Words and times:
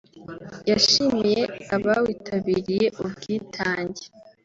yashimiye 0.69 1.41
abawitabiriye 1.75 2.85
ubwitange 3.01 4.03